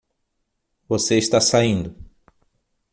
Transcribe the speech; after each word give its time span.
Você 0.89 1.19
está 1.19 1.39
saindo 1.39 1.95